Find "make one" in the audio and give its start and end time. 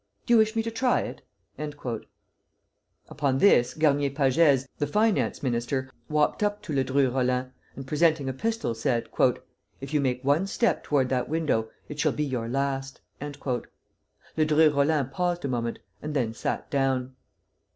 10.01-10.47